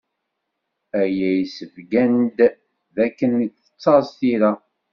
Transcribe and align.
Aya 1.01 1.29
issebgan-d 1.43 2.37
d 2.95 2.97
akken 3.05 3.31
tettaẓ 3.63 4.05
tira. 4.19 4.51